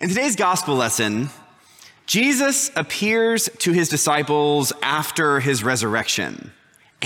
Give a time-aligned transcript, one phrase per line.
[0.00, 1.28] In today's gospel lesson,
[2.06, 6.52] Jesus appears to his disciples after his resurrection.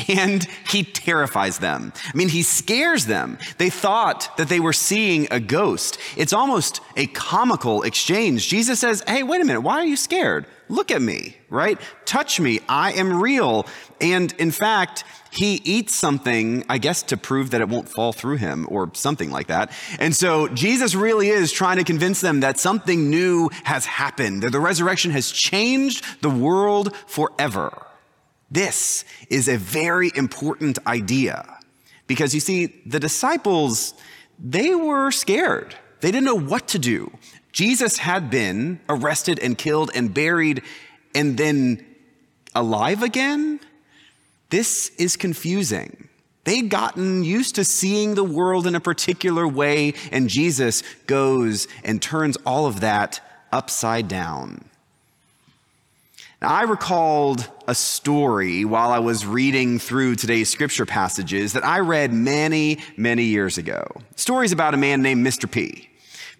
[0.09, 1.93] And he terrifies them.
[2.07, 3.37] I mean, he scares them.
[3.59, 5.99] They thought that they were seeing a ghost.
[6.17, 8.49] It's almost a comical exchange.
[8.49, 9.61] Jesus says, Hey, wait a minute.
[9.61, 10.47] Why are you scared?
[10.71, 11.79] Look at me, right?
[12.07, 12.61] Touch me.
[12.71, 13.67] I am real.
[14.01, 18.37] And in fact, he eats something, I guess, to prove that it won't fall through
[18.37, 19.73] him or something like that.
[19.99, 24.53] And so Jesus really is trying to convince them that something new has happened, that
[24.53, 27.87] the resurrection has changed the world forever.
[28.53, 31.59] This is a very important idea
[32.07, 33.95] because you see, the disciples,
[34.39, 35.75] they were scared.
[36.01, 37.11] They didn't know what to do.
[37.53, 40.63] Jesus had been arrested and killed and buried
[41.15, 41.83] and then
[42.55, 43.59] alive again.
[44.51, 46.09] This is confusing.
[46.45, 52.03] They'd gotten used to seeing the world in a particular way, and Jesus goes and
[52.03, 54.69] turns all of that upside down.
[56.43, 61.79] Now, I recalled a story while I was reading through today's scripture passages that I
[61.79, 63.87] read many, many years ago.
[64.17, 65.49] Stories about a man named Mr.
[65.49, 65.89] P.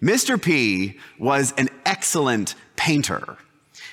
[0.01, 0.41] Mr.
[0.41, 3.37] P was an excellent painter.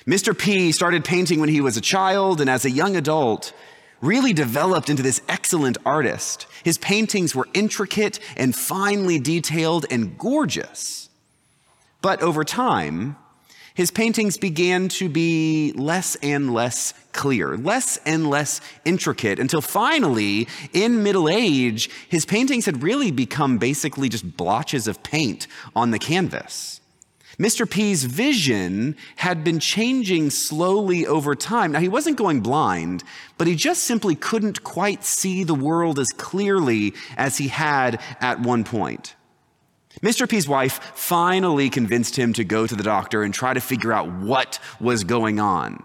[0.05, 0.37] Mr.
[0.37, 3.53] P started painting when he was a child and as a young adult
[4.01, 6.45] really developed into this excellent artist.
[6.65, 11.07] His paintings were intricate and finely detailed and gorgeous.
[12.01, 13.15] But over time,
[13.73, 20.47] his paintings began to be less and less clear, less and less intricate, until finally,
[20.73, 25.99] in middle age, his paintings had really become basically just blotches of paint on the
[25.99, 26.81] canvas.
[27.39, 27.69] Mr.
[27.69, 31.71] P's vision had been changing slowly over time.
[31.71, 33.03] Now, he wasn't going blind,
[33.37, 38.41] but he just simply couldn't quite see the world as clearly as he had at
[38.41, 39.15] one point.
[40.01, 40.27] Mr.
[40.27, 44.11] P's wife finally convinced him to go to the doctor and try to figure out
[44.11, 45.83] what was going on.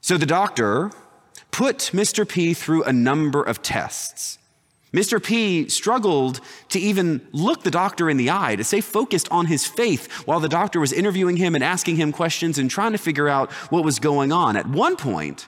[0.00, 0.90] So the doctor
[1.50, 2.28] put Mr.
[2.28, 4.38] P through a number of tests.
[4.92, 5.22] Mr.
[5.22, 9.64] P struggled to even look the doctor in the eye, to stay focused on his
[9.64, 13.28] faith while the doctor was interviewing him and asking him questions and trying to figure
[13.28, 14.56] out what was going on.
[14.56, 15.46] At one point,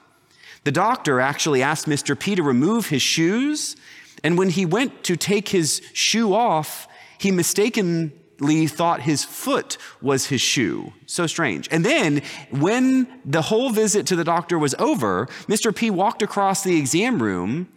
[0.63, 2.17] the doctor actually asked Mr.
[2.17, 3.75] P to remove his shoes,
[4.23, 6.87] and when he went to take his shoe off,
[7.23, 10.91] he mistakenly thought his foot was his shoe.
[11.05, 11.69] So strange.
[11.71, 15.73] And then, when the whole visit to the doctor was over, Mr.
[15.73, 17.69] P walked across the exam room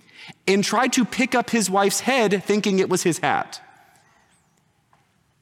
[0.49, 3.61] and tried to pick up his wife's head, thinking it was his hat.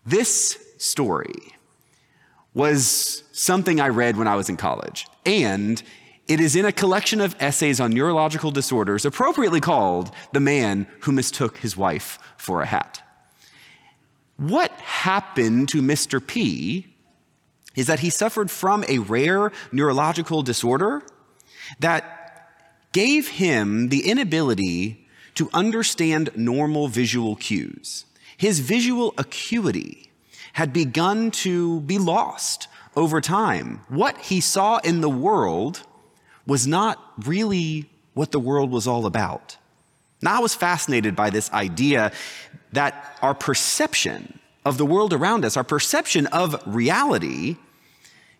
[0.04, 1.54] This story
[2.52, 5.82] was something I read when I was in college, and
[6.28, 11.12] it is in a collection of essays on neurological disorders, appropriately called The Man Who
[11.12, 13.03] Mistook His Wife for a Hat.
[14.36, 16.24] What happened to Mr.
[16.24, 16.86] P
[17.76, 21.02] is that he suffered from a rare neurological disorder
[21.80, 22.48] that
[22.92, 28.04] gave him the inability to understand normal visual cues.
[28.36, 30.10] His visual acuity
[30.54, 33.80] had begun to be lost over time.
[33.88, 35.82] What he saw in the world
[36.46, 39.56] was not really what the world was all about.
[40.22, 42.12] Now, I was fascinated by this idea
[42.74, 47.56] that our perception of the world around us, our perception of reality,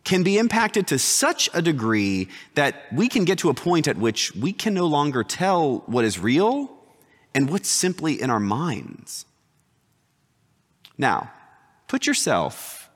[0.05, 3.97] can be impacted to such a degree that we can get to a point at
[3.97, 6.71] which we can no longer tell what is real
[7.35, 9.25] and what's simply in our minds.
[10.99, 11.33] Now,
[11.89, 12.91] put yourself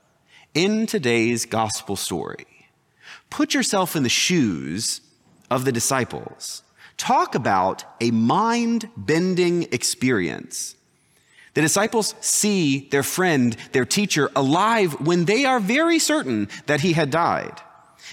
[0.53, 2.45] in today's gospel story.
[3.29, 5.01] Put yourself in the shoes
[5.49, 6.63] of the disciples.
[6.97, 10.75] Talk about a mind bending experience
[11.59, 16.93] the disciples see their friend, their teacher, alive when they are very certain that he
[16.93, 17.61] had died.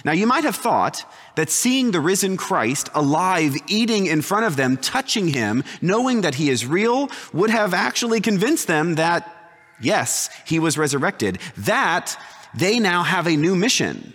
[0.04, 1.04] Now, you might have thought
[1.36, 6.34] that seeing the risen Christ alive, eating in front of them, touching him, knowing that
[6.34, 9.32] he is real, would have actually convinced them that,
[9.80, 12.20] yes, he was resurrected, that
[12.52, 14.12] they now have a new mission,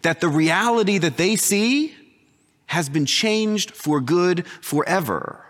[0.00, 1.94] that the reality that they see
[2.66, 5.46] has been changed for good forever.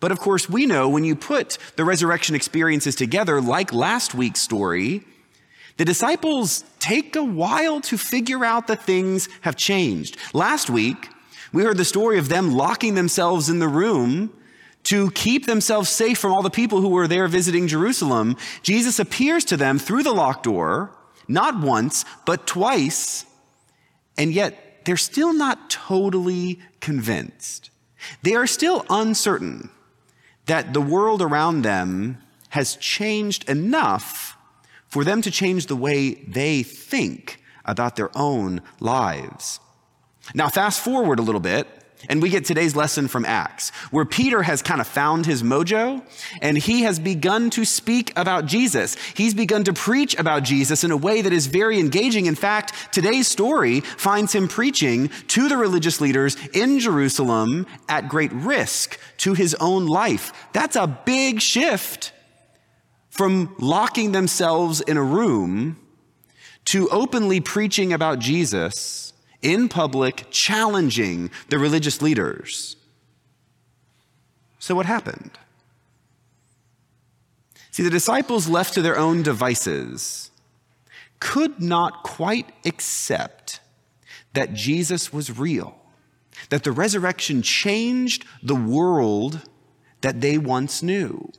[0.00, 4.40] But of course, we know when you put the resurrection experiences together, like last week's
[4.40, 5.02] story,
[5.78, 10.16] the disciples take a while to figure out that things have changed.
[10.32, 11.08] Last week,
[11.52, 14.32] we heard the story of them locking themselves in the room
[14.84, 18.36] to keep themselves safe from all the people who were there visiting Jerusalem.
[18.62, 20.90] Jesus appears to them through the locked door,
[21.26, 23.24] not once, but twice,
[24.16, 27.70] and yet they're still not totally convinced.
[28.22, 29.70] They are still uncertain
[30.46, 32.18] that the world around them
[32.50, 34.36] has changed enough
[34.86, 39.60] for them to change the way they think about their own lives.
[40.34, 41.66] Now, fast forward a little bit,
[42.08, 46.02] and we get today's lesson from Acts, where Peter has kind of found his mojo
[46.40, 48.96] and he has begun to speak about Jesus.
[49.14, 52.26] He's begun to preach about Jesus in a way that is very engaging.
[52.26, 58.32] In fact, today's story finds him preaching to the religious leaders in Jerusalem at great
[58.32, 60.32] risk to his own life.
[60.52, 62.12] That's a big shift
[63.10, 65.78] from locking themselves in a room
[66.66, 69.05] to openly preaching about Jesus
[69.42, 72.76] in public, challenging the religious leaders.
[74.58, 75.38] So, what happened?
[77.70, 80.30] See, the disciples, left to their own devices,
[81.20, 83.60] could not quite accept
[84.32, 85.76] that Jesus was real,
[86.48, 89.42] that the resurrection changed the world
[90.00, 91.30] that they once knew.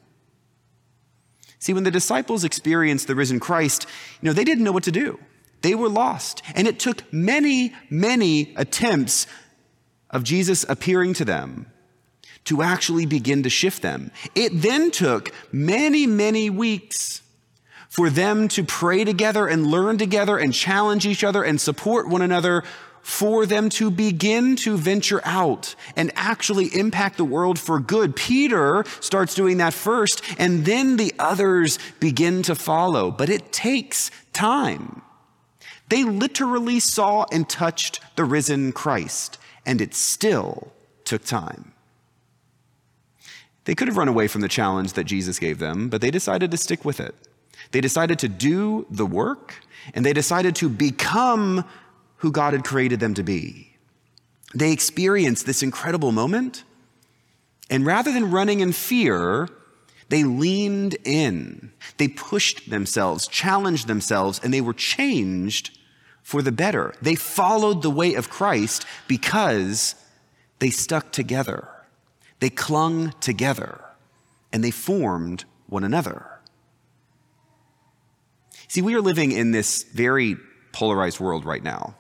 [1.60, 3.86] See, when the disciples experienced the risen Christ,
[4.22, 5.20] you know, they didn't know what to do.
[5.62, 6.42] They were lost.
[6.56, 9.28] And it took many, many attempts
[10.10, 11.72] of Jesus appearing to them
[12.46, 14.12] to actually begin to shift them.
[14.34, 17.22] It then took many, many weeks
[17.90, 22.22] for them to pray together and learn together and challenge each other and support one
[22.22, 22.64] another
[23.02, 28.16] for them to begin to venture out and actually impact the world for good.
[28.16, 33.10] Peter starts doing that first, and then the others begin to follow.
[33.10, 35.02] But it takes time.
[35.90, 40.74] They literally saw and touched the risen Christ, and it still
[41.06, 41.74] took time.
[43.66, 46.52] They could have run away from the challenge that Jesus gave them, but they decided
[46.52, 47.16] to stick with it.
[47.72, 49.56] They decided to do the work,
[49.94, 51.66] and they decided to become
[52.18, 53.76] who God had created them to be.
[54.56, 56.64] They experienced this incredible moment,
[57.70, 59.50] and rather than running in fear,
[60.10, 61.72] they leaned in.
[61.98, 65.77] They pushed themselves, challenged themselves, and they were changed
[66.28, 66.94] for the better.
[67.02, 69.96] They followed the way of Christ because
[70.60, 71.70] they stuck together.
[72.42, 73.80] They clung together
[74.52, 76.26] and they formed one another.
[78.68, 80.36] See, we are living in this very
[80.74, 81.96] polarized world right now.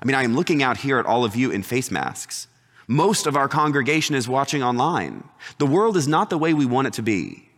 [0.00, 2.46] I mean, I am looking out here at all of you in face masks.
[2.86, 5.28] Most of our congregation is watching online.
[5.58, 7.48] The world is not the way we want it to be.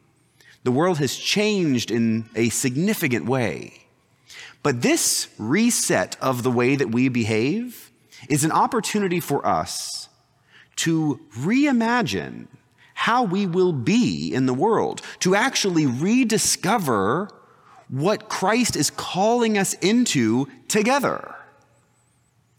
[0.65, 3.88] The world has changed in a significant way.
[4.63, 7.91] But this reset of the way that we behave
[8.29, 10.09] is an opportunity for us
[10.77, 12.47] to reimagine
[12.95, 17.31] how we will be in the world, to actually rediscover
[17.89, 21.37] what Christ is calling us into together.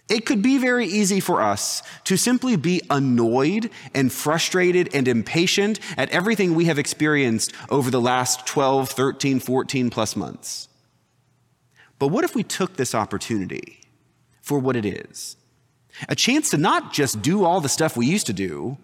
[0.07, 5.79] It could be very easy for us to simply be annoyed and frustrated and impatient
[5.97, 10.68] at everything we have experienced over the last 12, 13, 14 plus months.
[11.99, 13.81] But what if we took this opportunity
[14.41, 15.35] for what it is?
[16.07, 18.77] A chance to not just do all the stuff we used to do,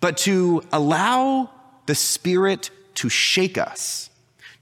[0.00, 1.50] but to allow
[1.86, 4.10] the Spirit to shake us,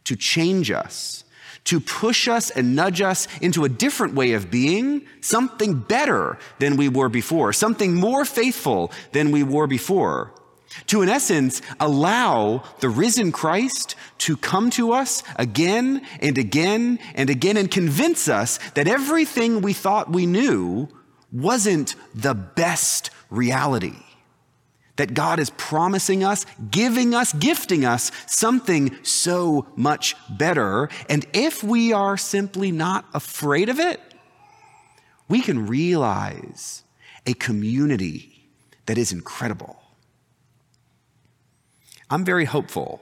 [0.04, 1.24] to change us,
[1.64, 6.76] to push us and nudge us into a different way of being, something better than
[6.76, 10.32] we were before, something more faithful than we were before.
[10.88, 17.30] To, in essence, allow the risen Christ to come to us again and again and
[17.30, 20.88] again and convince us that everything we thought we knew
[21.32, 23.94] wasn't the best reality
[24.96, 30.88] that God is promising us, giving us, gifting us something so much better.
[31.08, 34.00] And if we are simply not afraid of it,
[35.28, 36.82] we can realize
[37.26, 38.48] a community
[38.86, 39.76] that is incredible.
[42.10, 43.00] I'm very hopeful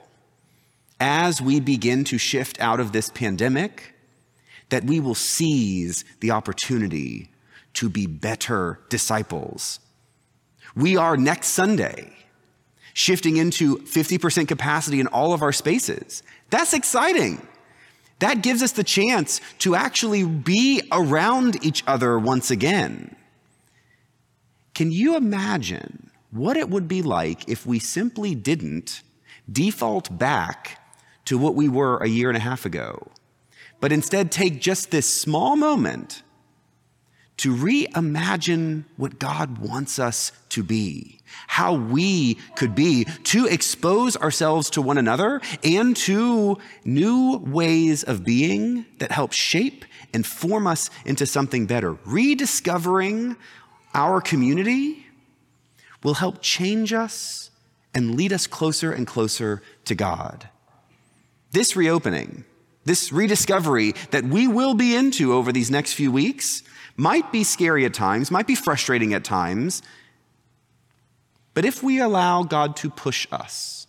[0.99, 3.93] as we begin to shift out of this pandemic
[4.69, 7.29] that we will seize the opportunity
[7.73, 9.79] to be better disciples
[10.75, 12.11] we are next Sunday
[12.93, 16.23] shifting into 50% capacity in all of our spaces.
[16.49, 17.45] That's exciting.
[18.19, 23.15] That gives us the chance to actually be around each other once again.
[24.73, 26.04] Can you imagine
[26.35, 29.01] what it would be like if we simply didn't
[29.49, 30.81] default back
[31.25, 33.07] to what we were a year and a half ago,
[33.79, 36.23] but instead take just this small moment
[37.37, 44.69] to reimagine what God wants us to be, how we could be, to expose ourselves
[44.71, 50.89] to one another and to new ways of being that help shape and form us
[51.05, 51.97] into something better.
[52.05, 53.35] Rediscovering
[53.93, 55.04] our community
[56.03, 57.49] will help change us
[57.93, 60.49] and lead us closer and closer to God.
[61.51, 62.43] This reopening
[62.85, 66.63] this rediscovery that we will be into over these next few weeks
[66.95, 69.81] might be scary at times, might be frustrating at times.
[71.53, 73.87] But if we allow God to push us,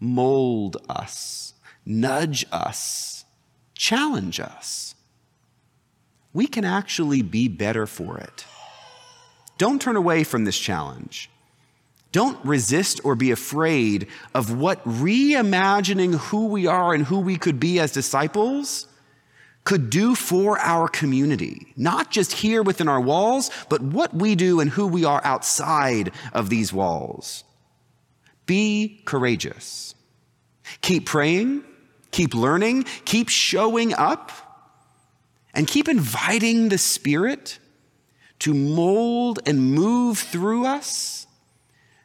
[0.00, 3.24] mold us, nudge us,
[3.74, 4.94] challenge us,
[6.32, 8.46] we can actually be better for it.
[9.58, 11.28] Don't turn away from this challenge.
[12.12, 17.58] Don't resist or be afraid of what reimagining who we are and who we could
[17.58, 18.86] be as disciples
[19.64, 24.60] could do for our community, not just here within our walls, but what we do
[24.60, 27.44] and who we are outside of these walls.
[28.44, 29.94] Be courageous.
[30.80, 31.64] Keep praying,
[32.10, 34.32] keep learning, keep showing up,
[35.54, 37.58] and keep inviting the Spirit
[38.40, 41.21] to mold and move through us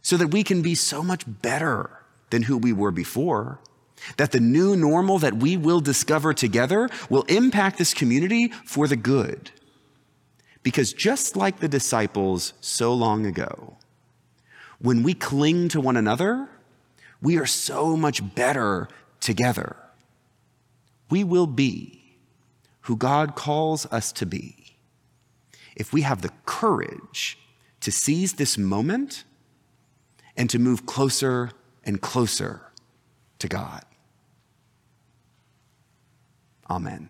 [0.07, 1.89] so that we can be so much better
[2.29, 3.59] than who we were before.
[4.15, 8.95] That the new normal that we will discover together will impact this community for the
[8.95, 9.51] good.
[10.63, 13.75] Because just like the disciples so long ago,
[14.79, 16.47] when we cling to one another,
[17.21, 18.87] we are so much better
[19.19, 19.75] together.
[21.09, 22.15] We will be
[22.83, 24.77] who God calls us to be
[25.75, 27.37] if we have the courage
[27.81, 29.25] to seize this moment
[30.37, 31.51] and to move closer
[31.83, 32.61] and closer
[33.39, 33.83] to God.
[36.69, 37.09] Amen.